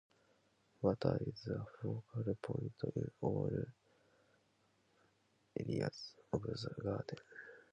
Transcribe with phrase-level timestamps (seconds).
[0.81, 3.51] Water is a focal point in all
[5.59, 7.17] areas of the garden.